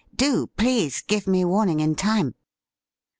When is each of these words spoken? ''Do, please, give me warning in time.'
''Do, 0.25 0.47
please, 0.47 1.03
give 1.03 1.27
me 1.27 1.45
warning 1.45 1.79
in 1.79 1.93
time.' 1.93 2.33